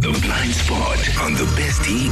[0.00, 2.06] The blind spot on the best T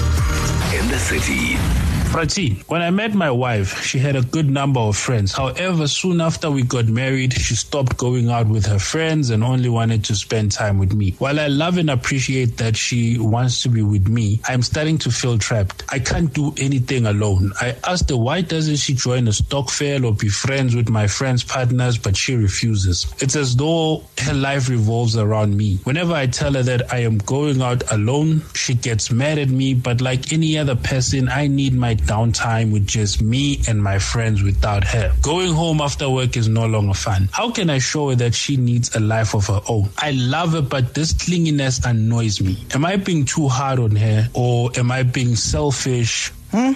[0.77, 2.06] in the city.
[2.07, 5.33] Prati, when I met my wife, she had a good number of friends.
[5.33, 9.69] However, soon after we got married, she stopped going out with her friends and only
[9.69, 11.11] wanted to spend time with me.
[11.19, 15.11] While I love and appreciate that she wants to be with me, I'm starting to
[15.11, 15.83] feel trapped.
[15.91, 17.53] I can't do anything alone.
[17.61, 21.45] I asked her why doesn't she join a stokvel or be friends with my friends'
[21.45, 23.13] partners, but she refuses.
[23.21, 25.81] It's as though her life revolves around me.
[25.85, 29.75] Whenever I tell her that I am going out alone, she gets mad at me,
[29.75, 34.43] but like any other person, I need my downtime with just me and my friends
[34.43, 35.13] without her.
[35.23, 37.29] Going home after work is no longer fun.
[37.33, 39.89] How can I show her that she needs a life of her own?
[39.99, 42.65] I love her, but this clinginess annoys me.
[42.75, 46.33] Am I being too hard on her or am I being selfish?
[46.51, 46.73] Hmm?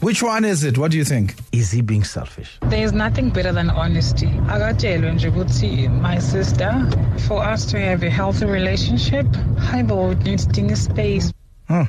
[0.00, 0.76] Which one is it?
[0.76, 1.34] What do you think?
[1.52, 2.58] Is he being selfish?
[2.68, 4.26] There's nothing better than honesty.
[4.26, 6.70] Akatshelwe nje ukuthi my sister,
[7.26, 9.26] for us to have a healthy relationship,
[9.58, 11.32] Highball needs a space.
[11.68, 11.84] Hmm.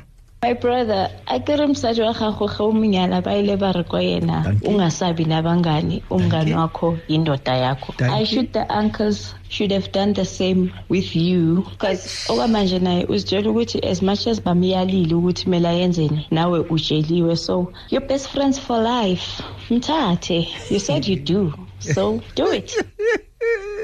[0.45, 3.83] My brother a ke re mosadi wa gago ge o monyala ba ile ba re
[3.91, 4.35] kwa yena
[4.69, 7.89] ungasabi nabangani umngani wakho yindoda yakho.
[8.19, 13.49] I should the uncles should have done the same with you because okwamanje naye uzitshela
[13.49, 18.77] ukuthi as much as bamyalile ukuthi kumele ayenzeni nawe utsheliwe so your best friends for
[18.77, 20.47] life mthathe.
[20.69, 21.53] You said you do.
[21.79, 22.71] So do it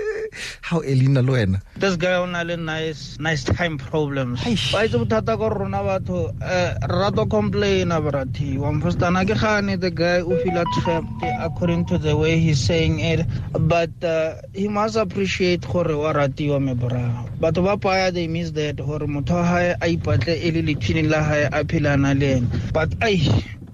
[0.62, 1.62] How Elina lo wena?
[1.76, 4.42] this guy o na le nice nice time problems.
[4.72, 9.80] Ba itse bothata ko rona batho um re rata complaina brati wa mfostana ke gane
[9.80, 13.26] the guy o feel trapped according to the way he's saying it
[13.68, 17.26] but uh, he must appreciate gore wa ratiwa me bra.
[17.40, 21.10] Batho ba paya they miss that gore motho wa gae a ipatle e le letšhineng
[21.10, 23.18] la gae a phelana le ene but ai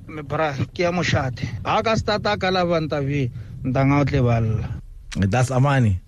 [0.08, 3.30] me bra ke ya mošate ga ka starta ka labantabe
[3.66, 4.70] ntanga o tle balla.
[5.18, 6.00] That's Amani.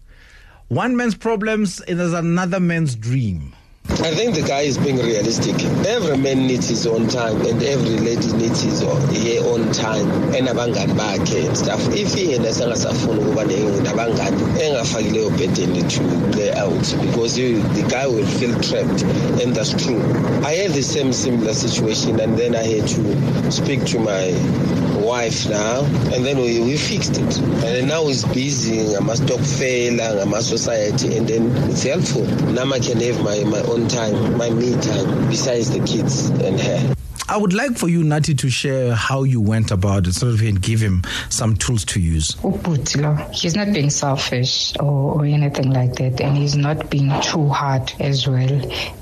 [0.69, 3.55] One man's problems is another man's dream.
[3.89, 5.55] I think the guy is being realistic.
[5.87, 10.07] Every man needs his own time, and every lady needs his own, her own time.
[10.35, 11.81] And abangani bakhe and stuff.
[11.89, 13.45] If yena sengasafuni ukuba
[13.81, 19.01] nabangani engafaki leyo burden to play out because you, the guy will feel trapped,
[19.41, 19.99] and that's true.
[20.45, 24.29] I had the same similar situation, and then I had to speak to my
[25.09, 25.83] wife now,
[26.13, 27.39] and then we, we fixed it.
[27.65, 28.95] And now he's busy.
[28.95, 32.25] I must talk fair, I must society, and then it's helpful.
[32.53, 36.59] Now I can have my, my own time, my me time, besides the kids and
[36.59, 36.95] her.
[37.29, 40.61] I would like for you, Nati, to share how you went about it so that
[40.61, 42.35] give him some tools to use.
[43.31, 47.93] He's not being selfish or, or anything like that, and he's not being too hard
[47.99, 48.59] as well.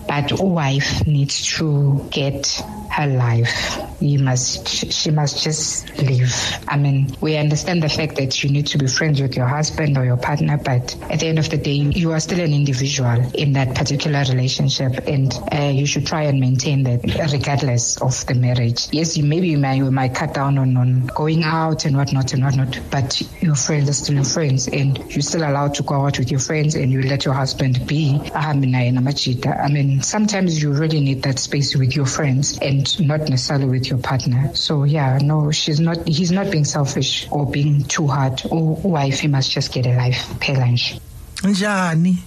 [0.09, 2.61] But a wife needs to get
[2.91, 3.79] her life.
[3.99, 6.33] You must, she must just live.
[6.67, 9.97] I mean, we understand the fact that you need to be friends with your husband
[9.97, 13.21] or your partner, but at the end of the day, you are still an individual
[13.35, 18.33] in that particular relationship, and uh, you should try and maintain that regardless of the
[18.33, 18.87] marriage.
[18.91, 22.33] Yes, you maybe you might, you might cut down on, on going out and whatnot
[22.33, 26.05] and whatnot, but your friends are still your friends, and you're still allowed to go
[26.05, 28.19] out with your friends, and you let your husband be.
[28.33, 33.89] I mean, sometimes you really need that space with your friends and not necessarily with
[33.89, 34.53] your partner.
[34.53, 36.07] So yeah, no, she's not.
[36.07, 38.41] He's not being selfish or being too hard.
[38.49, 40.25] Or wife, he must just get a life.
[40.39, 40.99] Phela nje.
[41.43, 42.17] Njani.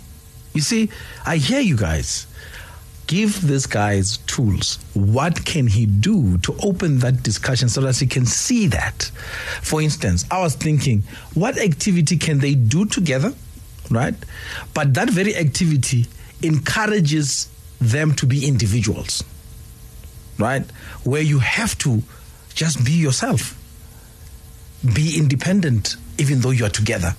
[0.52, 0.90] You see,
[1.24, 2.26] I hear you guys.
[3.10, 4.78] Give this guys tools.
[4.94, 9.10] What can he do to open that discussion so that he can see that?
[9.62, 11.02] For instance, I was thinking,
[11.34, 13.34] what activity can they do together?
[13.90, 14.14] Right?
[14.74, 16.06] But that very activity
[16.40, 17.48] encourages
[17.80, 19.24] them to be individuals.
[20.38, 20.62] Right?
[21.02, 22.04] Where you have to
[22.54, 23.56] just be yourself
[24.94, 27.14] be independent even though you are together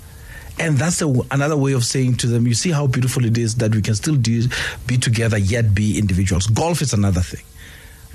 [0.62, 3.56] and that's a, another way of saying to them you see how beautiful it is
[3.56, 4.48] that we can still do,
[4.88, 6.48] be together yet be individuals.
[6.48, 7.44] Golf is another thing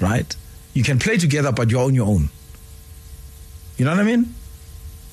[0.01, 0.37] right?
[0.75, 2.29] You can play together but you're on your own.
[3.77, 4.35] You know what i mean?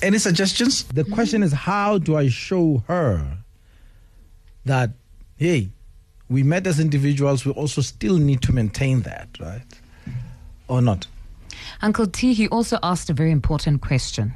[0.02, 0.84] Any suggestions?
[0.84, 3.38] The question is how do i show her
[4.64, 4.90] that
[5.36, 5.68] hey
[6.28, 9.80] we met as individuals we also still need to maintain that right?
[10.68, 11.06] Or not?
[11.82, 14.34] Uncle T, he also asked a very important question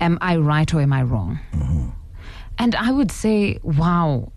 [0.00, 1.38] Am I right or am I wrong?
[2.58, 4.32] And I would say, wow,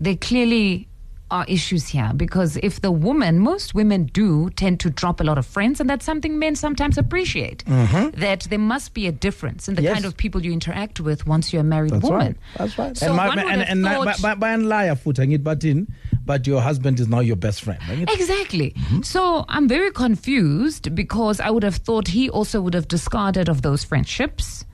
[0.00, 0.88] there clearly
[1.30, 5.38] are issues here because if the woman, most women do tend to drop a lot
[5.38, 7.64] of friends, and that's something men sometimes appreciate.
[7.66, 9.94] That there must be a difference in the Yes.
[9.94, 12.18] kind of people you interact with once you're a married That's woman.
[12.20, 12.36] right.
[12.58, 12.96] That's right.
[12.96, 15.16] So and my, one would and, have and thought- by, by, by and liar foot
[15.16, 15.88] hang it but in,
[16.24, 17.80] but your husband is now your best friend.
[17.82, 18.02] hang?
[18.02, 18.70] Exactly.
[18.72, 19.02] Mm-hmm.
[19.02, 23.62] So I'm very confused because I would have thought he also would have discarded of
[23.62, 24.64] those friendships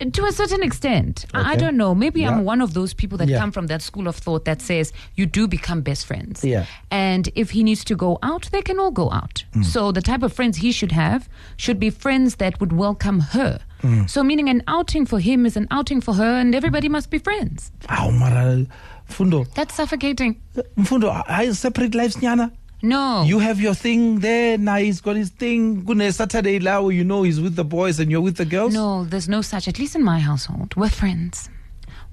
[0.00, 1.26] To a certain extent.
[1.34, 1.94] I- I don't know.
[1.94, 2.30] Maybe Yeah.
[2.30, 3.38] I'm one of those people that Yeah.
[3.38, 6.44] come from that school of thought that says you do become best friends.
[6.44, 6.64] Yeah.
[6.90, 9.44] And if he needs to go out, they can all go out.
[9.54, 9.64] Mm.
[9.64, 13.60] So the type of friends he should have should be friends that would welcome her.
[13.82, 14.08] Mm.
[14.10, 17.18] So meaning an outing for him is an outing for her and everybody must be
[17.18, 17.70] friends.
[17.88, 18.66] Aw, mara,
[19.08, 20.36] Mfundo, That's suffocating.
[20.76, 22.50] Mfundo, I separate lives, nyana.
[22.82, 23.22] No.
[23.24, 25.84] You have your thing there, now he's got his thing.
[25.84, 28.72] Goodness, Saturday where you know he's with the boys and you're with the girls.
[28.72, 30.76] No, there's no such, at least in my household.
[30.76, 31.50] We're friends.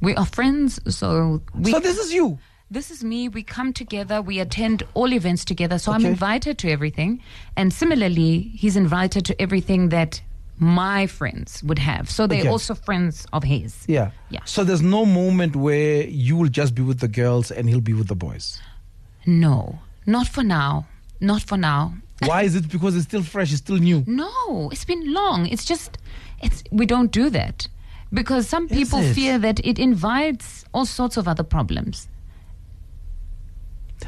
[0.01, 1.71] We are friends, so we.
[1.71, 2.39] So this is you.
[2.71, 3.29] This is me.
[3.29, 4.21] We come together.
[4.21, 5.77] We attend all events together.
[5.77, 7.21] So I'm invited to everything.
[7.55, 10.19] And similarly, he's invited to everything that
[10.57, 12.09] my friends would have.
[12.09, 12.49] So they're Okay.
[12.49, 13.85] also friends of his.
[13.87, 14.11] Yeah.
[14.29, 14.39] Yeah.
[14.45, 17.93] So there's no moment where you will just be with the girls and he'll be
[17.93, 18.59] with the boys.
[19.27, 20.87] No, not for now.
[21.19, 21.93] Not for now.
[22.23, 22.69] Why is it?
[22.69, 24.03] Because it's still fresh, it's still new.
[24.07, 25.47] No, it's been long.
[25.47, 25.97] It's just,
[26.41, 27.67] it's we don't do that
[28.13, 32.07] because some people fear that it invites all sorts of other problems.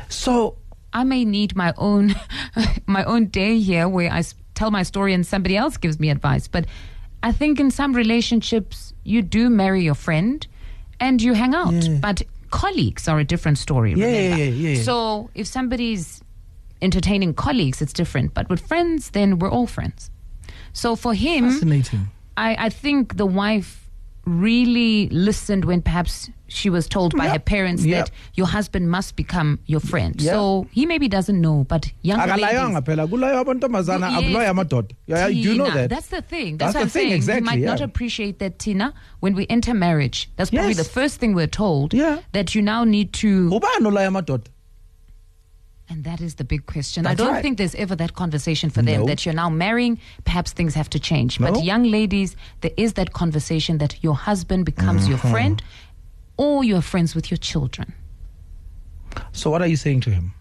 [0.10, 0.58] So
[0.94, 2.16] I may need my own
[2.88, 4.24] my own day here where I
[4.56, 6.48] tell my story and somebody else gives me advice.
[6.48, 6.66] But
[7.24, 10.46] I think in some relationships you do marry your friend
[11.00, 11.74] and you hang out.
[12.02, 13.94] But colleagues are a different story.
[13.94, 14.84] Yeah, yeah, yeah, yeah.
[14.84, 16.22] So if somebody's
[16.82, 18.34] entertaining colleagues, it's different.
[18.34, 20.10] But with friends, then we're all friends.
[20.74, 22.10] So for him, fascinating.
[22.36, 23.90] I, I think the wife
[24.26, 27.32] really listened when perhaps she was told by Yeah.
[27.34, 27.98] her parents Yeah.
[28.04, 30.16] that your husband must become your friend.
[30.22, 30.32] Yeah.
[30.32, 32.86] So he maybe doesn't know, but young akalayanga ladies.
[32.88, 34.20] phela kulaywa amantombazana Yes.
[34.24, 36.58] akulaywa amadoda Yeah, you know that That's the thing.
[36.58, 37.14] That's That's, the what I'm thing, saying.
[37.14, 40.30] exactly, We might not appreciate that, Tina, when we enter marriage.
[40.38, 40.78] That's probably Yes.
[40.78, 41.94] the first thing we're told.
[41.94, 42.20] Yeah.
[42.32, 43.50] That you now need to.
[43.50, 44.48] ubani olaya amadoda
[45.90, 47.04] And that is the big question.
[47.06, 47.42] That's I don't right.
[47.42, 49.06] think there's ever that conversation for them No.
[49.08, 51.40] that you're now marrying, perhaps things have to change.
[51.40, 51.50] No.
[51.50, 55.32] But young ladies, there is that conversation that your husband becomes your Mm-hmm.
[55.32, 55.62] friend
[56.38, 57.94] or you're friends with your children.
[59.32, 60.34] so what are you saying to him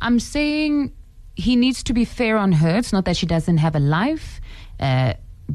[0.00, 0.92] I'm saying
[1.36, 2.76] he needs to be fair on her.
[2.76, 4.40] It's not that she doesn't have a life,
[4.80, 5.14] uh,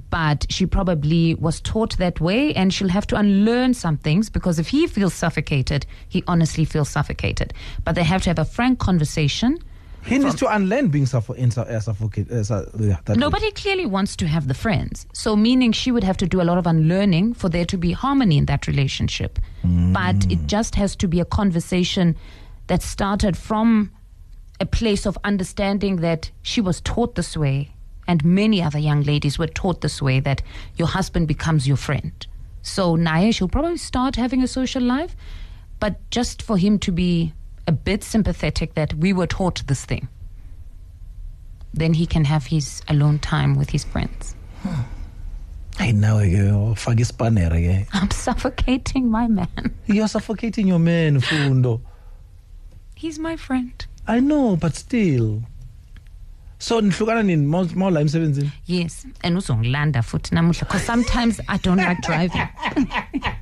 [0.09, 4.57] but she probably was taught that way and she'll have to unlearn some things because
[4.57, 7.53] if he feels suffocated, he honestly feels suffocated.
[7.83, 9.59] But they have to have a frank conversation.
[10.07, 13.19] He needs to unlearn being suffo- in, uh, suffocate uh, su- yeah, that way.
[13.19, 15.05] Nobody clearly wants to have the friends.
[15.13, 17.91] So, meaning she would have to do a lot of unlearning for there to be
[17.91, 19.39] harmony in that relationship.
[19.63, 22.15] But it just has to be a conversation
[22.67, 23.91] that started from
[24.59, 27.71] a place of understanding that she was taught this way,
[28.07, 30.41] and many other young ladies were taught this way that
[30.77, 32.25] your husband becomes your friend.
[32.61, 35.15] So, Naya, she'll probably start having a social life,
[35.79, 37.33] but just for him to be
[37.67, 40.07] a bit sympathetic that we were taught this thing
[41.73, 44.35] then he can have his alone time with his friends.
[44.63, 44.81] Hmm.
[45.77, 46.39] hey now eh, ke
[46.71, 47.83] ufake ispanere eh?
[47.83, 49.73] ke I'm suffocating my man.
[49.85, 51.81] you're suffocating your man fundo
[52.95, 53.85] He's my friend.
[54.07, 55.43] i know but still
[56.59, 61.77] so nihlukana nini Maw- mawula emsebenzini Yes, and uzongilanda futhi namuhla because sometimes I don't
[61.89, 62.47] like driving.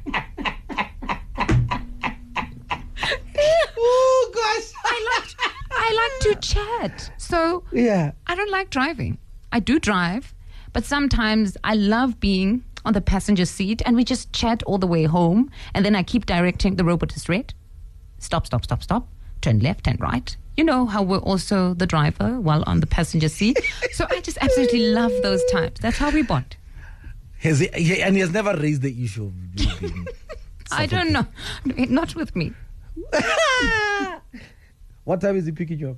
[5.87, 7.11] I like to chat.
[7.17, 9.17] So yeah I don't like driving.
[9.51, 10.33] I do drive,
[10.73, 14.87] but sometimes I love being on the passenger seat and we just chat all the
[14.87, 17.53] way home and then I keep directing the robot is red.
[18.19, 19.07] Stop, stop, stop, stop.
[19.41, 20.35] Turn left, turn right.
[20.57, 23.59] You know how we're also the driver while on the passenger seat.
[23.91, 25.79] so I just absolutely love those times.
[25.81, 26.55] That's how we bond.
[27.39, 30.07] has he, he- and he has never raised the issue of being
[30.71, 31.25] I don't know.
[31.65, 32.53] Not with me.
[35.05, 35.97] what time is he picking you up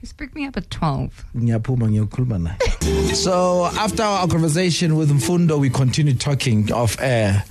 [0.00, 1.24] He's picked me up at 12.
[1.36, 7.44] ngiyaphuma ngiyokhuluma naye so after our conversation with mfundo we continued talking off air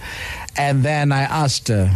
[0.57, 1.91] and then i asked her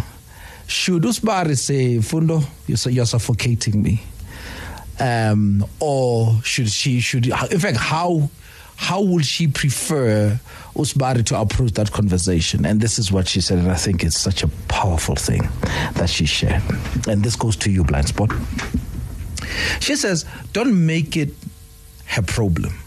[0.68, 4.02] should usbari say mfundo you're, you're suffocating me
[5.00, 8.30] um, or should she should in fact how
[8.78, 10.40] how would she prefer
[10.76, 12.66] Usbari to approach that conversation?
[12.66, 14.48] And this is what she said, and I think it's such a
[14.86, 15.42] powerful thing
[15.96, 16.62] that she shared.
[17.08, 18.32] And this goes to you, Blind Spot.
[19.80, 21.30] She says, don't make it
[22.06, 22.78] her problem.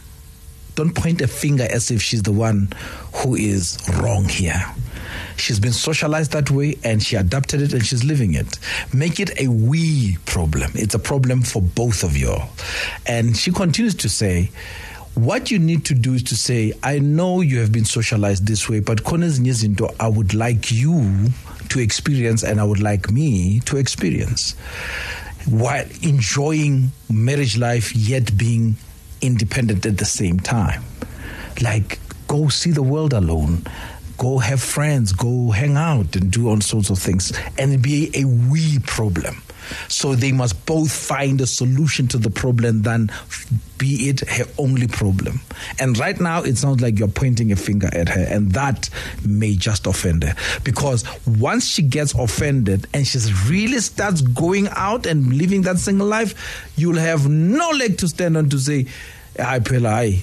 [0.77, 2.73] Don't point a finger as if she's the one
[3.17, 4.63] who is wrong here.
[5.37, 8.59] She's been socialized that way and she adapted it and she's living it.
[8.95, 10.71] Make it a we problem.
[10.75, 12.37] It's a problem for both of you.
[13.07, 14.51] And she continues to say,
[15.15, 18.69] what you need to do is to say, I know you have been socialized this
[18.69, 21.31] way, but Kones Nyezindo, I would like you
[21.71, 24.53] to experience and I would like me to experience
[25.49, 28.77] while enjoying marriage life yet being
[29.21, 30.85] independent at the same time.
[31.63, 33.65] Like, go see the world alone.
[34.19, 38.25] go have friends, go hang out and do all sorts of things and be a
[38.25, 39.41] we problem.
[39.89, 43.11] So they must both find a solution to the problem than
[43.79, 45.41] be it her only problem.
[45.79, 48.91] And right now, it sounds like you're pointing a finger at her, and that
[49.25, 50.35] may just offend her.
[50.65, 56.07] Because once she gets offended and she really starts going out and living that single
[56.07, 58.87] life, you'll have no leg to stand on to say,
[59.39, 60.23] I phela hayi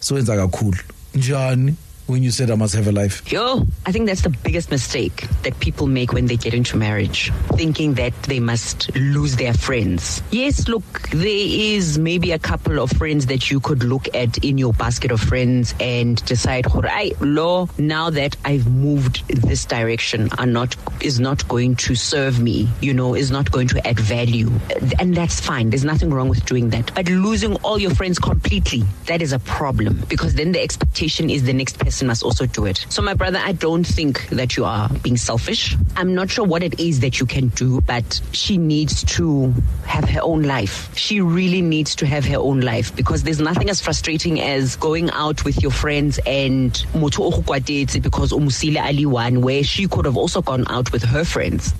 [0.00, 0.74] so yenza cool.
[1.14, 1.74] njani
[2.06, 3.30] when you said I must have a life?
[3.30, 7.32] Yo, I think that's the biggest mistake that people make when they get into marriage,
[7.54, 10.22] thinking that they must lose their friends.
[10.30, 14.58] Yes, look, there is maybe a couple of friends that you could look at in
[14.58, 20.46] your basket of friends and decide, right, law, now that I've moved this direction are
[20.46, 24.50] not is not going to serve me, you know, is not going to add value.
[24.98, 25.70] And that's fine.
[25.70, 26.94] There's nothing wrong with doing that.
[26.94, 31.44] But losing all your friends completely, that is a problem because then the expectation is
[31.44, 32.84] the next person must also do it.
[32.88, 35.76] So, my brother, I don't think that you are being selfish.
[35.96, 39.52] I'm not sure what it is that you can do, but she needs to
[39.84, 40.94] have her own life.
[40.96, 45.10] She really needs to have her own life because there's nothing as frustrating as going
[45.10, 50.64] out with your friends and because umusile ali one where she could have also gone
[50.68, 51.72] out with her friends.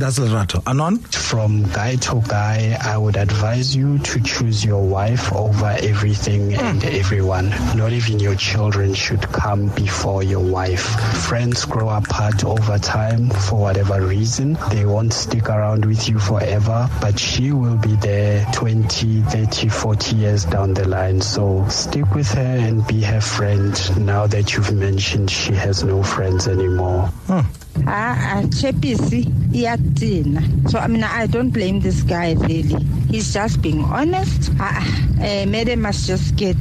[0.00, 0.62] That's Lerato.
[0.66, 0.96] Anon?
[0.96, 6.58] From guy to guy, I would advise you to choose your wife over everything hmm.
[6.58, 7.50] and everyone.
[7.76, 10.86] Not even your children should come before your wife.
[11.28, 14.56] Friends grow apart over time for whatever reason.
[14.70, 20.16] They won't stick around with you forever, but she will be there 20, 30, 40
[20.16, 21.20] years down the line.
[21.20, 26.02] So stick with her and be her friend now that you've mentioned she has no
[26.02, 27.08] friends anymore.
[27.26, 27.40] Hmm.
[27.86, 30.70] Ah, Chepisi, iyatina.
[30.70, 32.76] So I mean, I don't blame this guy really.
[33.10, 34.50] He's just being honest.
[34.58, 34.84] Ah,
[35.20, 36.56] uh, must just get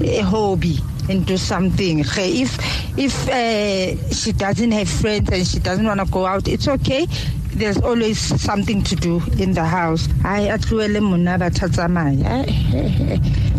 [0.00, 0.78] a hobby
[1.08, 2.00] and do something.
[2.00, 2.58] Okay, If
[2.98, 7.06] if uh, she doesn't have friends and she doesn't want to go out, it's okay.
[7.54, 10.06] There's always something to do in the house.
[10.22, 12.46] Hayi atluele mona ba thatsamaya.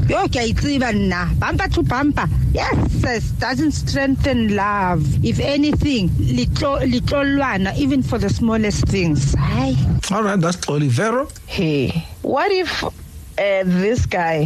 [0.09, 2.27] Yo ke a itseba nna bumper to bumper.
[2.51, 5.23] Yes, sis, doesn't strengthen love.
[5.23, 9.35] If anything, little litlolwana even for the smallest things.
[9.35, 10.11] Hayi.
[10.11, 11.31] All right, that's Olivero.
[11.45, 12.89] Hey, what if uh,
[13.37, 14.43] this guy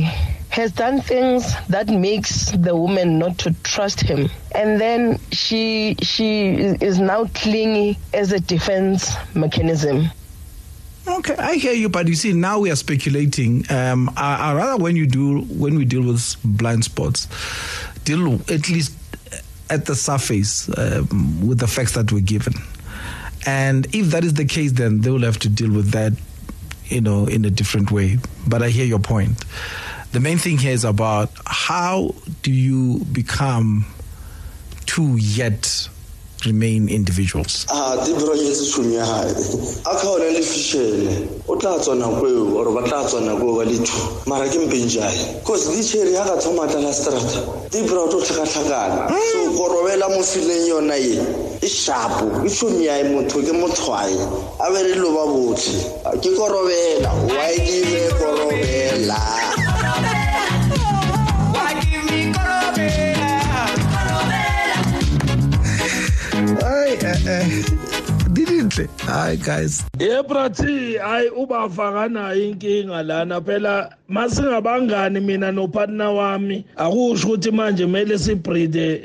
[0.49, 6.49] has done things that makes the woman not to trust him and then she she
[6.79, 10.07] is now clingy as a defense mechanism
[11.05, 13.65] Okay, I hear you, but you see, now we are speculating.
[13.69, 17.27] Um, I, I rather when you do when we deal with blind spots,
[18.03, 18.93] deal at least
[19.69, 22.53] at the surface um, with the facts that we're given.
[23.45, 26.13] And if that is the case, then they will have to deal with that,
[26.85, 28.17] you know, in a different way.
[28.47, 29.43] But I hear your point.
[30.11, 33.85] The main thing here is about how do you become
[34.85, 35.89] two yet
[36.45, 37.65] remain individuals.
[37.69, 39.31] Ah, a di bronyetse tšhomi ya gae
[39.85, 43.55] a kgaone le fišele o tla tswa nako eo ore ba tla tswa nako eo
[43.55, 47.81] ba le two mara ke mpentšae cause di tšhere ya ka thoma tla strata di
[47.83, 49.57] bra o tlhakatlhakana so hmm.
[49.57, 51.19] korobela mo fileng yona ye
[51.61, 54.17] e shapo ke tšhomi yae motho ke motshwae
[54.59, 55.75] a be re lo ba botlhe.
[56.21, 59.42] Ke korobela why give me korobela
[66.61, 67.63] Ay, eh, eh.
[68.63, 69.83] Didn't Hi guys.
[69.99, 73.41] yebrathi hayi ubafaka nayo inkinga lana.
[73.41, 79.01] Phela masingabangani mina nopartner wami akusho ukuthi manje kumele sibreathe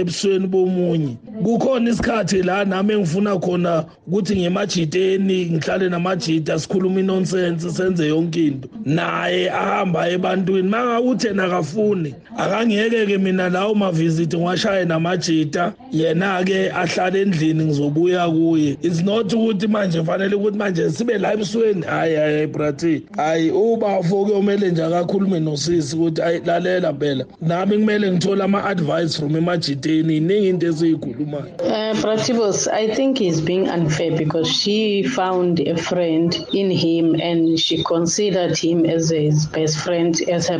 [0.00, 1.16] ebusweni bomunye.
[1.42, 8.68] Kukhona isikhathi la nami engifuna khona ukuthi ngemajiteni ngihlale namajita sikhuluma inonsense senze yonke into.
[8.84, 10.68] Naye ahamba ebantwini.
[10.68, 15.72] Mangakuthi yena akafuni akangiyeke-ke mina lawo mavisit ngiwashaye namajita.
[15.92, 18.78] Yena-ke ahlale endlini ngizobuya kuye.
[18.82, 24.24] It's not ukuthi manje fanele ukuthi manje sibe la ebusweni hayi hayi brathi hayi ubafo
[24.24, 27.24] kuyomele nje akakhulume nosisi ukuthi hayi lalela phela.
[27.40, 33.68] Nami kumele ngithole ama-advice from emajiteni iningi into eziyikhulumayo Uh, Pratibos, I think he's being
[33.68, 39.78] unfair because she found a friend in him and she considered him as his best
[39.78, 40.58] friend, as her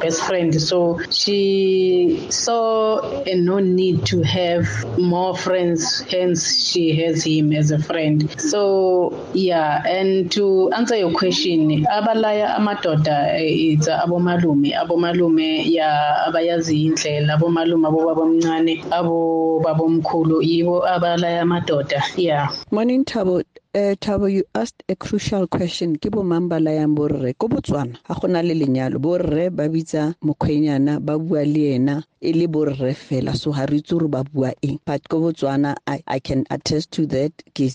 [0.00, 0.60] best friend.
[0.60, 4.66] So she saw a no need to have
[4.98, 8.28] more friends, hence she has him as a friend.
[8.40, 16.86] So yeah, and to answer your question, abalaya amadoda eh, it's abomalume, abomalume ya abayazi
[16.86, 22.02] indlela, abomalume abo babomncane, abo babomkhulu yibo abalaya amadoda.
[22.16, 22.54] Yeah.
[22.70, 23.42] Morning Tabo.
[23.74, 25.96] uh, Tabo, you asked a crucial question.
[25.96, 27.98] Ke bo mambala ya borre ko Botswana.
[28.04, 32.94] Ha gona le lenyalo borre ba bitsa mokgwenyana ba bua le ena e le borre
[32.94, 33.34] fela.
[33.36, 34.80] So ha re itse gore ba bua eng.
[34.84, 37.32] But ko Botswana I, can attest to that.
[37.54, 37.68] Ke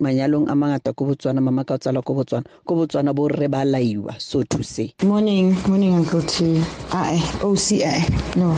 [0.00, 2.46] manyalong a mangata ko Botswana mama ka tsala ko Botswana.
[2.66, 4.92] Ko Botswana borre ba laiwa so to say.
[5.04, 6.58] Morning morning uncle T.
[6.90, 8.02] I OCI
[8.36, 8.56] no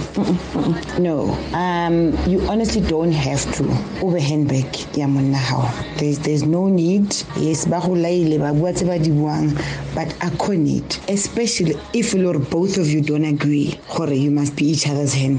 [0.98, 3.64] no um you honestly don't have to.
[4.02, 5.68] Over handbag ya monna hao.
[5.98, 7.14] There's there's no need.
[7.36, 9.52] Yes ba go laile ba bua tse ba di buang
[9.94, 14.64] but akho need especially if lor both of you don't agree gore you must be
[14.64, 15.34] each other's handbags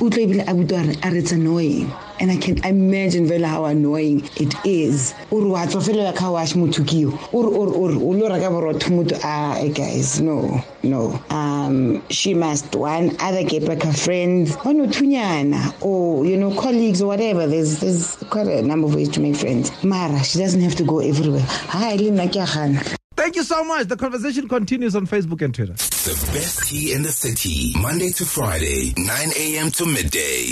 [0.00, 0.82] utlwa ebile a butwa
[1.16, 1.90] it's annoying
[2.22, 5.12] and I can imagine very how annoying it is.
[5.32, 7.18] Uri wa tswa fela ya kawash motho kio.
[7.32, 11.20] Uri uri uri o lo raka borotho motho ah guys no no.
[11.30, 14.84] Um she must one other get back her friends or no
[15.80, 19.34] or you know colleagues or whatever there's there's quite a number of ways to make
[19.34, 19.72] friends.
[19.82, 21.44] Mara she doesn't have to go everywhere.
[21.44, 22.28] Hi lina
[23.22, 23.86] Thank you so much.
[23.86, 25.74] The conversation continues on Facebook and Twitter.
[25.74, 29.70] The best tea in the city, Monday to Friday, 9 a.m.
[29.78, 30.50] to midday.